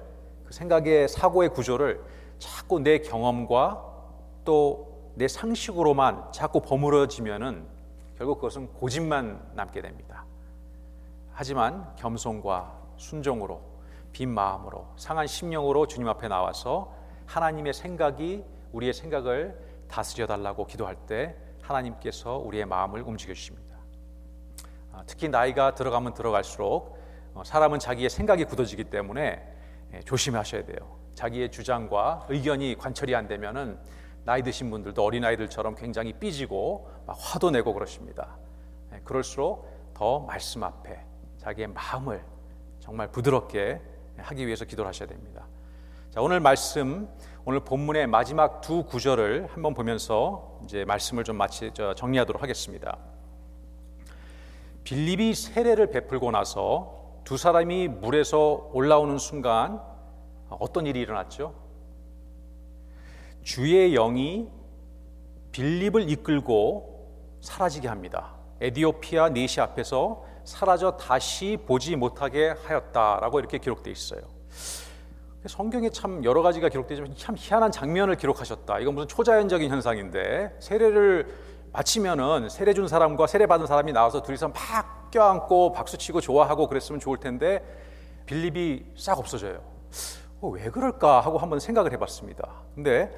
[0.46, 2.04] 그 생각의 사고의 구조를
[2.40, 3.84] 자꾸 내 경험과
[4.44, 7.66] 또 내 상식으로만 자꾸 버무러지면은
[8.18, 10.26] 결국 그것은 고집만 남게 됩니다.
[11.32, 13.62] 하지만 겸손과 순종으로
[14.16, 21.36] 빈 마음으로 상한 심령으로 주님 앞에 나와서 하나님의 생각이 우리의 생각을 다스려 달라고 기도할 때
[21.62, 23.76] 하나님께서 우리의 마음을 움직여 주십니다.
[24.94, 26.98] 아, 특히 나이가 들어가면 들어갈수록
[27.34, 29.54] 어, 사람은 자기의 생각이 굳어지기 때문에
[29.94, 30.98] 예, 조심하셔야 돼요.
[31.14, 33.78] 자기의 주장과 의견이 관철이 안 되면은
[34.24, 38.38] 나이 드신 분들도 어린 아이들처럼 굉장히 삐지고 화도 내고 그러십니다.
[38.94, 41.04] 예, 그럴수록 더 말씀 앞에
[41.38, 42.24] 자기의 마음을
[42.80, 43.82] 정말 부드럽게
[44.18, 45.48] 하기 위해서 기도를 하셔야 됩니다.
[46.12, 47.10] 자, 오늘 말씀
[47.44, 52.98] 오늘 본문의 마지막 두 구절을 한번 보면서 이제 말씀을 좀 마치 정리하도록 하겠습니다.
[54.84, 59.82] 빌립이 세례를 베풀고 나서 두 사람이 물에서 올라오는 순간
[60.50, 61.54] 어떤 일이 일어났죠?
[63.44, 64.48] 주의 영이
[65.52, 68.34] 빌립을 이끌고 사라지게 합니다.
[68.62, 74.22] 에디오피아 네시 앞에서 사라져 다시 보지 못하게 하였다라고 이렇게 기록되어 있어요.
[75.48, 78.80] 성경에 참 여러 가지가 기록되지만 참 희한한 장면을 기록하셨다.
[78.80, 81.28] 이건 무슨 초자연적인 현상인데 세례를
[81.72, 87.18] 마치면은 세례 준 사람과 세례 받은 사람이 나와서 둘이서 막 껴안고 박수치고 좋아하고 그랬으면 좋을
[87.18, 87.64] 텐데
[88.26, 89.62] 빌립이 싹 없어져요.
[90.42, 92.50] 어, 왜 그럴까 하고 한번 생각을 해봤습니다.
[92.74, 93.16] 근데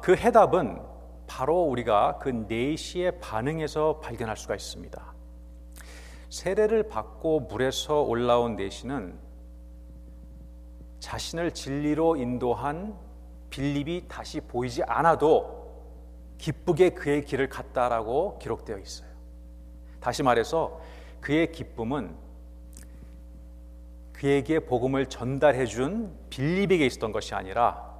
[0.00, 0.80] 그 해답은
[1.26, 5.09] 바로 우리가 그 네시의 반응에서 발견할 수가 있습니다.
[6.30, 9.18] 세례를 받고 물에서 올라온 네시는
[11.00, 12.96] 자신을 진리로 인도한
[13.50, 15.58] 빌립이 다시 보이지 않아도
[16.38, 19.10] 기쁘게 그의 길을 갔다라고 기록되어 있어요.
[19.98, 20.80] 다시 말해서
[21.20, 22.14] 그의 기쁨은
[24.12, 27.90] 그에게 복음을 전달해 준 빌립에게 있었던 것이 아니라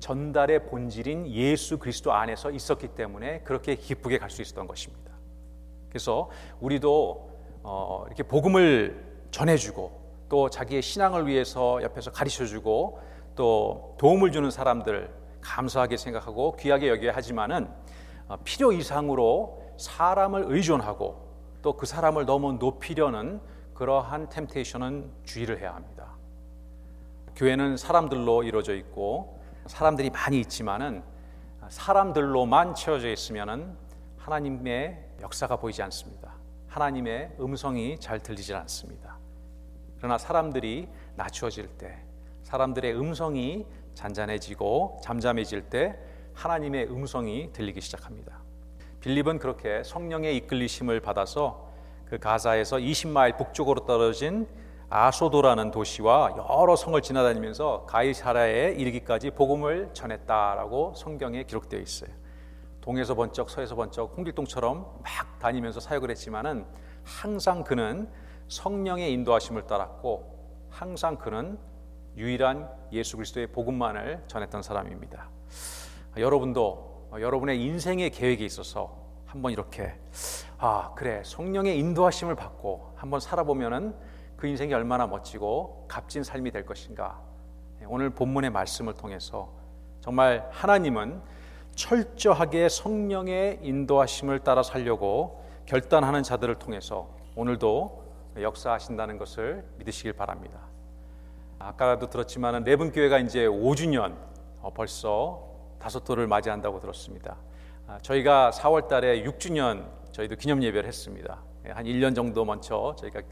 [0.00, 5.12] 전달의 본질인 예수 그리스도 안에서 있었기 때문에 그렇게 기쁘게 갈 수 있었던 것입니다.
[5.90, 7.31] 그래서 우리도
[7.62, 13.00] 어, 이렇게 복음을 전해주고 또 자기의 신앙을 위해서 옆에서 가르쳐주고
[13.34, 17.68] 또 도움을 주는 사람들 감사하게 생각하고 귀하게 여겨야 하지만은
[18.28, 23.40] 어, 필요 이상으로 사람을 의존하고 또 그 사람을 너무 높이려는
[23.74, 26.16] 그러한 템테이션은 주의를 해야 합니다.
[27.36, 31.02] 교회는 사람들로 이루어져 있고 사람들이 많이 있지만은
[31.68, 33.76] 사람들로만 채워져 있으면은
[34.18, 36.31] 하나님의 역사가 보이지 않습니다.
[36.72, 39.18] 하나님의 음성이 잘 들리질 않습니다.
[39.98, 41.98] 그러나 사람들이 낮추어질 때,
[42.44, 45.98] 사람들의 음성이 잔잔해지고 잠잠해질 때
[46.32, 48.38] 하나님의 음성이 들리기 시작합니다.
[49.00, 51.70] 빌립은 그렇게 성령의 이끌리심을 받아서
[52.06, 54.48] 그 가사에서 20마일 북쪽으로 떨어진
[54.88, 62.21] 아소도라는 도시와 여러 성을 지나다니면서 가이사라에 이르기까지 복음을 전했다라고 성경에 기록되어 있어요.
[62.82, 66.66] 동에서 번쩍 서에서 번쩍 홍길동처럼 막 다니면서 사역을 했지만은
[67.04, 68.10] 항상 그는
[68.48, 71.58] 성령의 인도하심을 따랐고 항상 그는
[72.16, 75.28] 유일한 예수 그리스도의 복음만을 전했던 사람입니다.
[76.16, 79.98] 여러분도 여러분의 인생의 계획에 있어서 한번 이렇게
[80.58, 83.94] 아 그래 성령의 인도하심을 받고 한번 살아보면은
[84.36, 87.20] 그 인생이 얼마나 멋지고 값진 삶이 될 것인가
[87.86, 89.52] 오늘 본문의 말씀을 통해서
[90.00, 91.22] 정말 하나님은
[91.74, 98.02] 철저하게 성령의 인도하심을 따라 살려고 결단하는 자들을 통해서 오늘도
[98.40, 100.60] 역사하신다는 것을 믿으시길 바랍니다.
[101.58, 104.16] 아까도 들었지만 네분 교회가 이제 5주년
[104.60, 105.48] 어, 벌써
[105.78, 107.36] 다섯 돌을 맞이한다고 들었습니다.
[107.86, 111.42] 아, 저희가 4월 달에 6주년 저희도 기념 예배를 했습니다.
[111.66, 113.22] 예, 한 1년 정도 먼저 저희가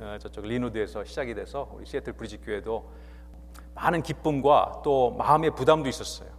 [0.00, 2.90] 어, 저쪽 린우드에서 시작이 돼서 우리 시애틀 브리지 교회도
[3.74, 6.37] 많은 기쁨과 또 마음의 부담도 있었어요.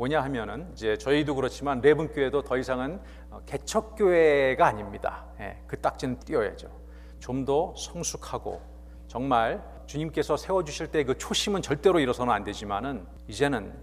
[0.00, 5.26] 뭐냐 하면은 이제 저희도 그렇지만 레븐 교회도 더 이상은 어, 개척 교회가 아닙니다.
[5.40, 6.70] 예, 그 딱지는 띄어야죠.
[7.18, 8.62] 좀 더 성숙하고
[9.08, 13.74] 정말 주님께서 세워 주실 때 그 초심은 절대로 잃어서는 안 되지만은 이제는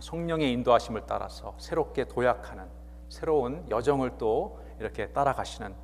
[0.00, 2.64] 성령의 인도하심을 따라서 새롭게 도약하는
[3.10, 5.74] 새로운 여정을 또 이렇게 따라가시는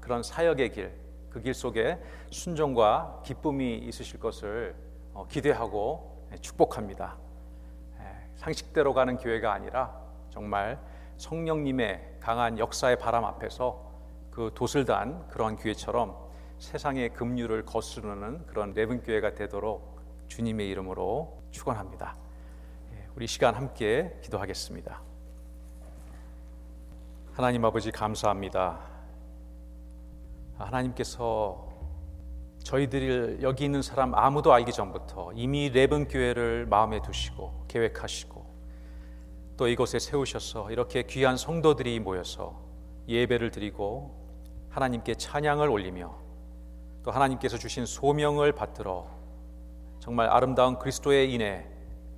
[0.00, 0.92] 그런 사역의 길,
[1.30, 1.98] 그 길 속에
[2.30, 4.74] 순종과 기쁨이 있으실 것을
[5.14, 7.16] 어, 기대하고 예, 축복합니다.
[8.42, 9.96] 예, 상식대로 가는 교회가 아니라
[10.30, 10.80] 정말
[11.16, 13.92] 성령님의 강한 역사의 바람 앞에서
[14.30, 16.16] 그 돛을 단 그러한 교회처럼
[16.58, 22.16] 세상의 급류를 거스르는 그런 레븐 교회가 되도록 주님의 이름으로 축원합니다.
[22.94, 25.00] 예, 우리 시간 함께 기도하겠습니다.
[27.32, 28.80] 하나님 아버지 감사합니다.
[30.58, 31.71] 하나님께서
[32.64, 38.44] 저희들 여기 있는 사람 아무도 알기 전부터 이미 레븐 교회를 마음에 두시고 계획하시고
[39.56, 42.60] 또 이곳에 세우셔서 이렇게 귀한 성도들이 모여서
[43.08, 44.22] 예배를 드리고
[44.70, 46.18] 하나님께 찬양을 올리며
[47.02, 49.08] 또 하나님께서 주신 소명을 받들어
[50.00, 51.66] 정말 아름다운 그리스도의 인해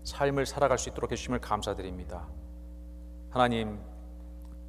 [0.04, 2.28] 삶을 살아갈 수 있도록 해주심을 감사드립니다.
[3.30, 3.80] 하나님,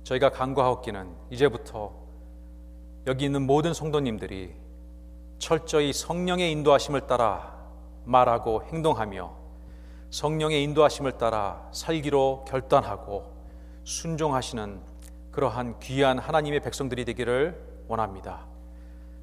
[0.03, 1.93] 저희가 간과하옵기는 이제부터
[3.07, 4.55] 여기 있는 모든 성도님들이
[5.37, 7.55] 철저히 성령의 인도하심을 따라
[8.05, 9.45] 말하고 행동하며
[10.09, 13.33] 성령의 인도하심을 따라 살기로 결단하고
[13.83, 14.81] 순종하시는
[15.31, 18.45] 그러한 귀한 하나님의 백성들이 되기를 원합니다.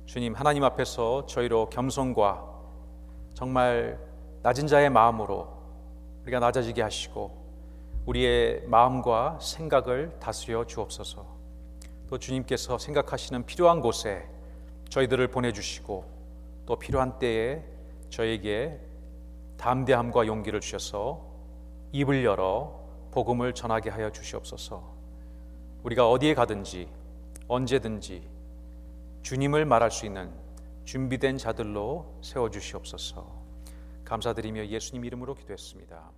[0.05, 2.47] 주님, 하나님 앞에서 저희로 겸손과
[3.35, 3.99] 정말
[4.43, 5.49] 낮은 자의 마음으로
[6.23, 7.43] 우리가 낮아지게 하시고
[8.07, 11.27] 우리의 마음과 생각을 다스려 주옵소서.
[12.09, 14.29] 또 주님께서 생각하시는 필요한 곳에
[14.93, 16.05] 저희들을 보내주시고
[16.67, 17.65] 또 필요한 때에
[18.11, 18.79] 저에게
[19.57, 21.25] 담대함과 용기를 주셔서
[21.93, 22.79] 입을 열어
[23.11, 24.83] 복음을 전하게 하여 주시옵소서.
[25.83, 26.89] 우리가 어디에 가든지
[27.49, 28.29] 언제든지
[29.23, 30.31] 주님을 말할 수 있는
[30.85, 33.27] 준비된 자들로 세워 주시옵소서.
[34.05, 36.11] 감사드리며 예수님 이름으로 기도했습니다.